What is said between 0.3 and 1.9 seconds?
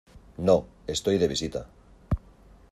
no, estoy de visita.